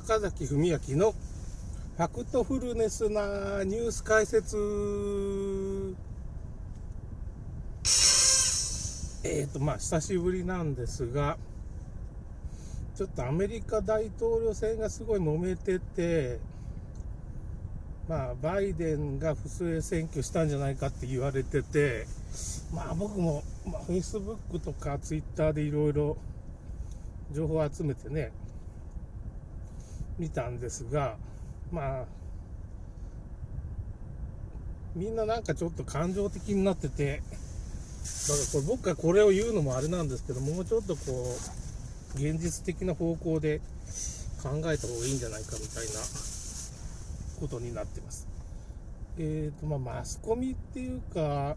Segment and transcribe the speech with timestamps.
[0.00, 1.12] 坂崎文明の
[1.96, 4.56] ファクトフルネスなニュース解説。
[9.24, 11.36] えっ、ー、とまあ久しぶりなんですが
[12.94, 16.38] ちょっとアメリカ大統領選がすごい揉めてて
[18.08, 22.06] まあバイデンが不正選挙したんじゃないかって言われてて
[22.72, 26.16] まあ僕も、まあ、Facebook とか Twitter でいろいろ
[27.32, 28.30] 情報を集めてね
[30.18, 31.16] 見たんですが
[31.70, 32.04] まあ
[34.94, 41.02] みんななんかちょっと感情的になっててだからこれ僕がこれを言うのもあれなんですけどもうちょっとこ
[42.16, 43.60] う現実的な方向で
[44.42, 46.00] 考えた方がいいんじゃないかみたいな
[47.40, 48.26] ことになってます。
[49.18, 51.56] えーとまあ、マスコミっていうか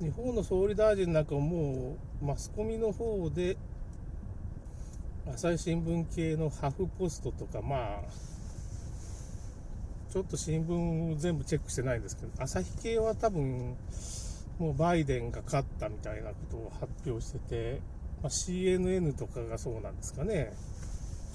[0.00, 3.56] 日本の総理大臣なんかもうマスコミの方で
[5.34, 8.00] 朝日新聞系のハフポストとかまあ
[10.12, 13.76] ちょっと新聞を全部チェックしてないんですけど朝日系は多分
[14.58, 17.80] もうバイデンが勝ったみたいなことを発表してて、
[18.22, 20.52] まあ、CNN とかがそうなんですかね。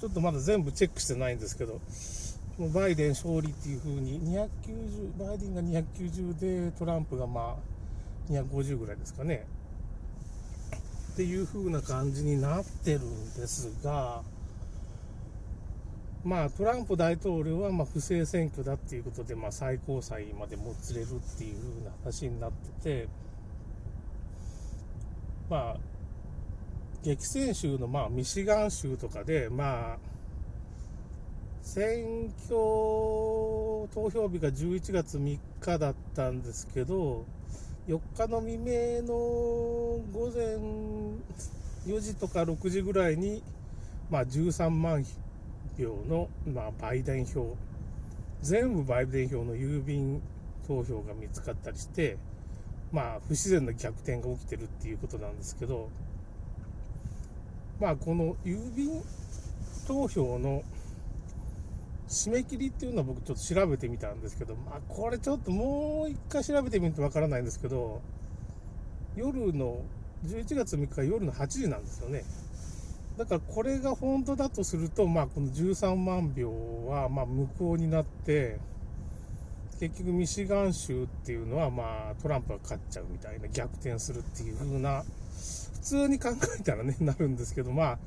[0.00, 1.80] ちょっとまだ全部チェックしてないんですけど
[2.58, 7.56] もうバイデン勝利っていう風に290バイデンが290でトランプがま
[8.30, 9.46] あ250ぐらいですかね。
[11.12, 14.22] っていう風な感じになってるんですが、
[16.24, 23.08] まあ、トランプ大統領はま不正選挙だっていうことで、まあ、最高裁までもつれるっていう風な話になってて、
[25.50, 25.76] まあ、
[27.02, 29.98] 激戦州のまあミシガン州とかで、まあ、
[31.62, 37.26] 選挙投票日が11月3日だったんですけど、
[37.88, 39.14] 4日の未明の
[40.12, 40.56] 午前
[41.86, 43.42] 4時とか6時ぐらいに、
[44.08, 45.04] まあ、13万
[45.76, 47.56] 票の、まあ、バイデン票
[48.40, 50.22] 全部バイデン票の郵便
[50.68, 52.18] 投票が見つかったりして、
[52.92, 55.88] まあ、不自然な逆転が起きてるっていうことなんですけど、
[57.80, 59.02] まあ、この郵便
[59.88, 60.62] 投票の
[62.12, 68.02] 締め切りっていうのは僕ちょっと調べてみたんですけど、まあ、これちょっともう一回調べてみるとわからないんですけど、
[69.16, 69.80] 夜の、
[70.26, 72.22] 11月3日夜の8時なんですよね。
[73.16, 78.58] だからこれが本当だとすると、まあ、この13万票はま無効になって、
[79.80, 87.98] 結局ミシガン州っていうのはまあトランプが勝っちゃうみたいな逆転するっていう風な、普通に考えたらね、なるんですけど、まあ、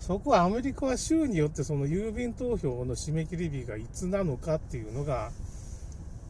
[0.00, 5.30] そこはアメリカは州によってその郵便投票の締め切り日がいつなのかっていうのが、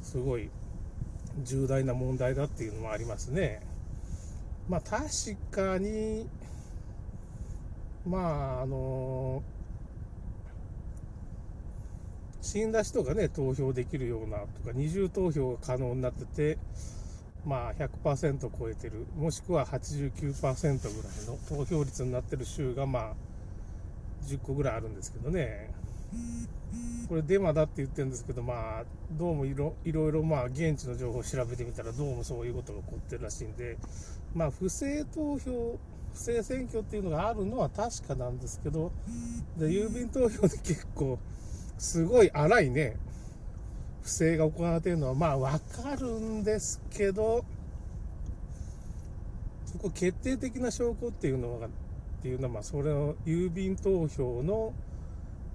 [0.03, 0.51] すごい
[1.45, 3.61] 重大な問題だっていうのもありますね。
[4.69, 6.27] まあ確かに、
[8.07, 9.43] まああの
[12.41, 16.59] 死んだ人がね、投票できるようなとか、二重投票が可能になってて、
[17.45, 23.15] まあ100%超えてる、もしくは89%ぐらいの投票率になってる州が、まあ、
[24.27, 25.71] 10個ぐらいあるんですけどね。
[27.09, 33.79] これデマだって言ってるんですけど、まあ、どうもいろいろ、まあ、現地の情報を調べてみたら、どうもそういうことが起こってるらしいんで、
[34.35, 35.79] まあ、不正投票、
[36.13, 38.93] 不正選挙っていうのがあるのは確かなんですけど、
[39.57, 41.19] で郵便投票で結構、
[41.79, 42.97] すごい荒いね、
[44.03, 47.45] 不正が行われてるのは、まあ、わかるんですけど、
[49.65, 51.69] そこ決定的な証拠っていうのは
[52.19, 54.73] っていうのは、まあ、それを郵便投票の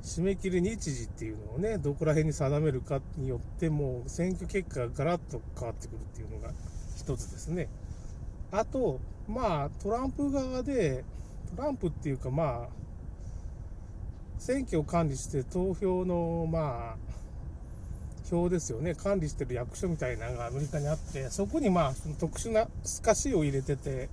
[0.01, 6.53] 締め切り日時っていうのをね、どこら辺に定めるかによっても、選挙結果がガラッと変わってくるっていうのが
[6.97, 7.69] 一つですね。
[8.51, 11.03] あと、まあ、トランプ側で、
[11.55, 12.69] トランプっていうか、まあ、
[14.39, 17.13] 選挙を管理して投票の、まあ、
[18.29, 24.09] 票ですよね、管理してる役所みたいなのがアメリカにあって、そこにまあ、特殊な透かしを入れてて、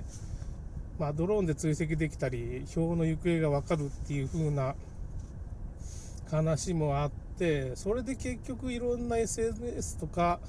[1.00, 4.75] まあ、ドローンで追跡できたり、票の行方がわかるっていう風な
[6.30, 10.41] 話もあって、それで結局いろんな SNS とか、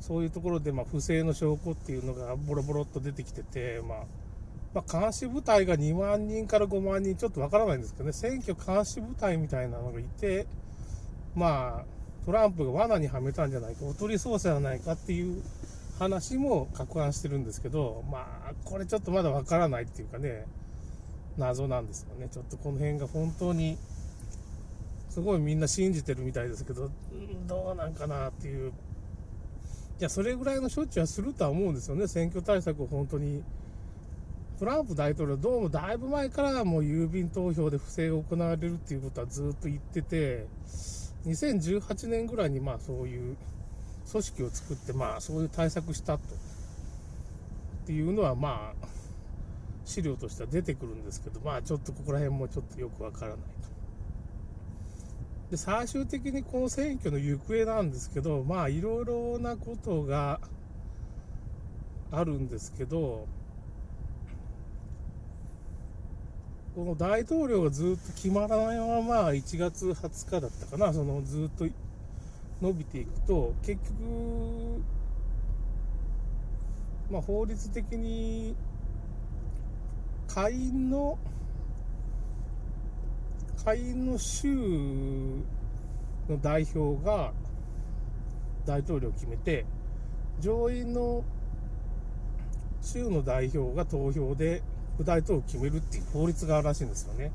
[0.00, 3.98] そういうところでま不正の証拠っていうのがボロボロっと出てきてて、まあ、
[4.74, 10.48] まあ、監視部隊が2万人から5万人、ちょっとわからないんですけどね、選挙監視部隊みたいなのがいて、
[11.36, 15.40] まあ、トランプが罠にはめたんじゃないか、おとり捜査じゃないかっていう
[15.98, 20.46] 話も攪拌してるんですけど、まあ、これちょっとまだわからないっていうかね、
[21.38, 22.28] 謎なんですよね。
[22.30, 23.78] ちょっとこの辺が本当に、
[25.08, 26.90] すごいみんな信じてるみたいですけど、
[27.46, 28.70] どうなんかなっていう。
[28.70, 32.06] いや、それぐらいの処置はするとは思うんですよね。
[32.06, 33.42] 選挙対策を本当に
[34.58, 40.46] トランプ大統領、どうもだいぶ前からもう郵便投票で不正が行われるっていうことはずっと言ってて、
[41.26, 43.36] 2018年ぐらいにまあそういう
[44.10, 46.34] 組織を作って、まあそういう対策したと。
[47.84, 48.86] っていうのはまあ、
[49.84, 53.46] 資料としては出てくるんですけど、まあちょっとここら辺もちょっとよくわからないと。
[55.52, 60.40] で、最終的にこの選挙の行方なんですけど、まあいろいろなことが
[62.10, 63.28] あるんですけど、
[66.74, 71.66] この大統領がずっと決まらないまま1月20日だったかな、そのずっと
[72.60, 74.82] 伸びていくと、結局、
[77.10, 78.56] まあ、法律的に
[80.26, 81.18] 下院の
[83.56, 84.48] 下院の州
[86.28, 87.32] の代表が
[88.64, 89.64] 大統領を決めて
[90.40, 91.24] 上院の
[92.82, 94.62] 州の代表が投票で
[94.94, 97.30] 副大統領を決めるっていう法律があるらしいんですよね。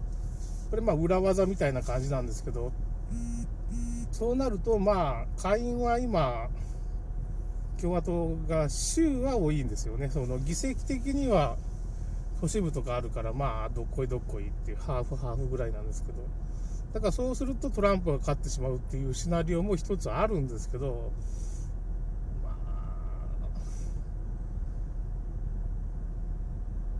[0.70, 2.72] これまあ裏技みたいな感じなんですけど、
[4.12, 6.50] そうなるとまあ下院は今、
[7.80, 10.10] 共和党が州は多いんですよね。
[10.10, 11.58] その議席的には
[12.40, 16.20] 都市部とかあるから、まあどっこいどっこいっていうハーフハーフぐらいなんですけど、
[16.94, 21.12] だからそうするとトランプが勝ってしまうっていうシナリオも一つあるんですけど、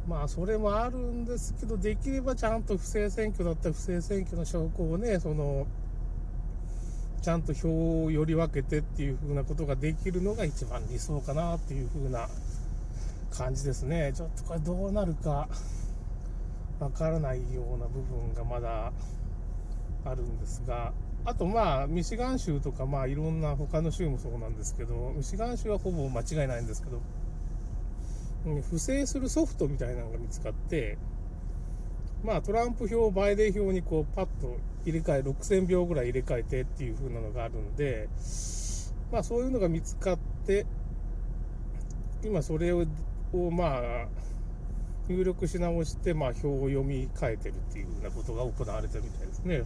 [0.08, 5.68] まあ、それもあるんですけど、できればちゃんと不正選挙だったら不正選挙の証拠をね、その、
[7.22, 12.28] ちゃんと票をより分けてっていう風なことができるのが一番理想かなっていう風な
[13.30, 14.12] 感じですね。
[14.16, 15.48] ちょっとこれどうなるか
[16.80, 18.92] わからないような部分がまだ
[20.04, 27.02] あるんですが、あとまあ、ミシガン州とかまあいろんな他の州もそうなんですけど、ミシガン州はほぼ間違いないんですけど、
[28.72, 30.98] 不正するソフトみたいなのが見つかって、
[32.24, 38.10] まあ、トランプ票、バイデン票にこうパッと入れ替え、6000票ぐらい入れ替えてっていう風なのがあるんで、
[39.12, 40.66] まあ、そういうのが見つかって、
[42.24, 42.86] 今それを
[43.52, 44.08] まあ、
[45.08, 49.64] 入力し直して、まあ、票を読み替えてるっていう風なことが行われてるみたいですね。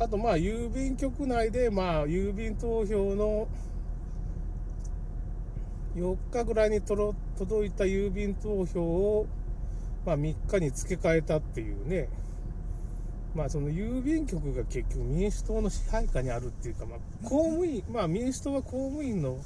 [0.00, 3.48] あと、まあ、郵便局内で、まあ、郵便投票の
[5.96, 7.16] 4日ぐらいに届
[7.64, 9.26] いた郵便投票を、
[10.04, 12.08] まあ、3日に付け替えたっていうね、
[13.34, 16.98] まあ、その郵便局が結局民主党の支配下にあるっていうか、まあ、
[17.28, 19.38] 公務員、まあ、民主党は公務員の、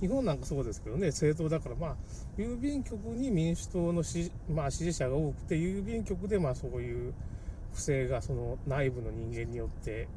[0.00, 1.96] 日本なんかそうですけどね、政党だから、まあ、
[2.36, 7.14] 郵便局に民主党の支,、まあ、支持者が多くて、郵便局でまあそういう
[7.72, 10.08] 不正がその内部の人間によって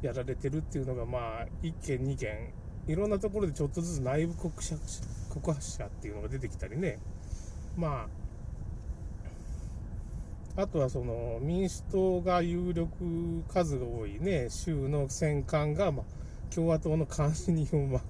[0.00, 2.52] やられてるっていうのが、まあ、1件、2件
[2.86, 4.76] いろんなところでちょっとずつ内部告者
[5.28, 6.98] 告発者っていうのが出てきたりね、
[7.76, 8.08] まあ、
[10.56, 16.02] あとはその民主党が有力数が多いね、州の戦艦が、ま、
[16.54, 18.02] 共和党の監視人をまあ、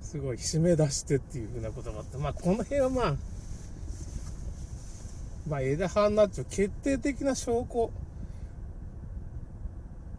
[0.00, 3.16] すごい締め出してっていうふうなことがあって、まあ、この辺はまあ、
[5.48, 7.90] まあ、枝葉になっちゃう決定的な証拠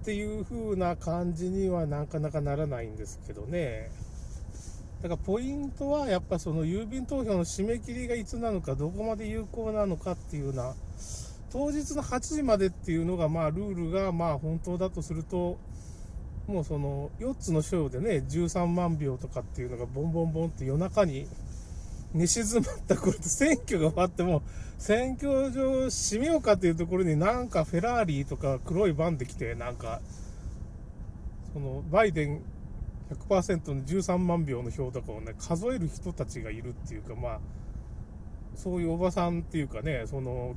[0.01, 3.92] っていう風な感じにはなかなかならないんですけどね。
[5.01, 10.74] だからポイントはやっぱその郵便投票の締め切りがいつなのか、どこまで有効なのかっていうような、
[11.51, 15.58] 当日の8時までっていうのがまあルールがまあ本当だとすると、
[16.48, 21.27] もうその4つの章でね、13万票とかっていうのがボンボンボンって夜中に
[22.13, 24.41] 寝静まった頃と 選挙が終わっても、
[24.77, 30.01] 選挙場閉めようかっていうところになんかフェラーリとか黒いバンで来て、なんか、
[31.53, 32.41] そのバイデン
[33.10, 37.39] 100%の13万票の票とかをね、数える人たちがいるっていうか、まあ、
[38.56, 40.56] そういうおばさんっていうかね、その、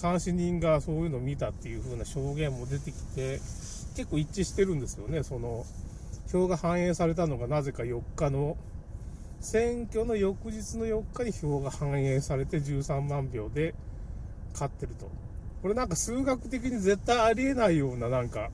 [0.00, 3.40] 監視人がそういうのを見たっていう風な証言も出てきて、
[3.96, 5.64] 結構一致してるんですよね、その、
[6.30, 8.56] 票が反映されたのがなぜか4日の
[9.40, 13.74] 選挙の翌日の4日に票が反映されて13万票で
[14.52, 15.10] 勝ってると。
[15.62, 18.50] これなんか数学的に絶対ありえないようななんか、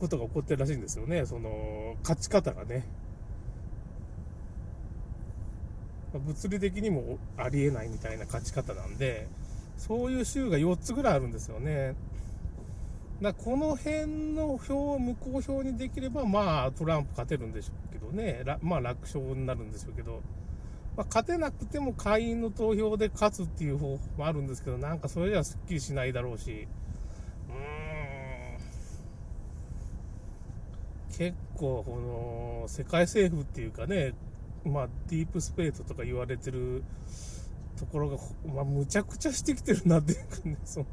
[0.00, 1.26] ことが起こってるらしいんですよね。
[1.26, 2.84] その、勝ち方がね。
[6.14, 9.26] 物理的にもありえないみたいな勝ち方なんで、
[9.76, 11.94] そういう州が4つぐらいあるんですよね。
[13.22, 20.20] だこの辺の票を無効票にできれば、まあ、トランプ勝てるんでしょうけどね、まあ、楽勝になるんでしょうけど、
[20.96, 26.68] まあ、勝てなくても会員の投票で勝つっていう方法もあるんですけど、なんかそれじゃすっきりしないだろうし、
[27.48, 27.54] うー
[31.14, 34.14] ん、結構、この、世界政府っていうかね、
[34.64, 36.82] まあ、ディープスペートとか言われてる
[37.78, 38.16] ところが、
[38.54, 40.86] まあ、むちゃくちゃしてきてるなっていうかね、そう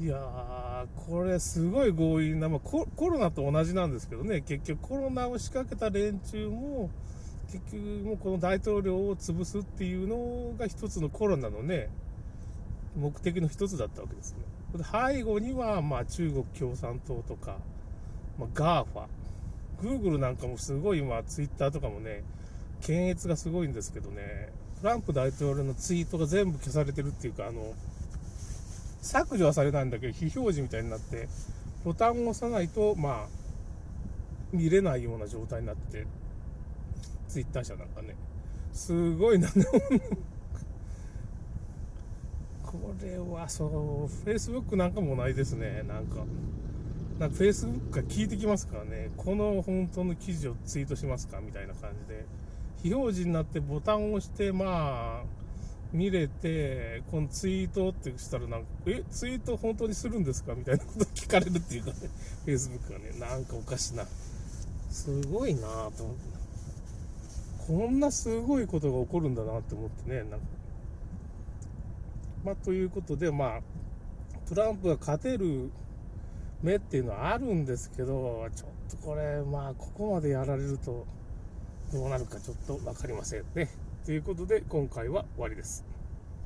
[0.00, 6.90] いやー、これすごい強引な、まあコ、コロナと同じなんですけどね、結局コロナを仕掛けた連中も、
[7.50, 11.88] 結局もうこの大統領を潰すっていうのが一つのコロナのね、
[12.96, 14.38] 目的の一つだったわけですね。
[14.84, 17.56] 背後には、まあ、中国共産党とか、
[18.38, 19.06] まあ、 GAFA、
[19.82, 22.22] グーグルなんかもすごい今、ツイッターとかもね、
[22.82, 27.74] 検閲がすごいんですけどね、トランプ大統領のツイートが全部消されてるっていうか、あの、
[29.02, 31.28] 削除はされないんだけど、非表示みたいになって、
[31.84, 33.28] ボタンを押さないと、まあ、
[34.52, 36.06] 見れないような状態になってて、
[37.28, 38.14] ツイッター社なんかね、
[38.72, 39.54] すごいな、こ
[43.02, 43.70] れはそう、
[44.24, 46.24] フェイスブックなんかもないですね、なんか。
[47.18, 51.40] なんかフェイスブックが聞いてきますからね、この本当の記事をツイートしますか？
[51.40, 52.24] みたいな感じで、
[52.82, 55.38] 非表示になってボタンを押して、まあ、
[55.92, 61.96] 見れて、このツイートってしたらなんか、え、ツイート本当にするんですかみたいなこと聞かれるっていうかね、
[62.44, 64.06] フェイスブックがね、なんかおかしな。
[64.90, 66.38] すごいなぁと思って。
[67.66, 70.38] こんなすごいことが起こるんだなって思ってね、なんか。
[72.44, 73.60] まあ、ということで、まあ、
[74.48, 75.70] トランプが勝てる
[76.62, 81.06] 目っていうのはあるんですけど、ちょっとこれ、まあ、ここまでやられると、
[81.92, 83.68] どうなるかちょっと分かりませんね。
[84.04, 85.97] ということで、今回は終わりです。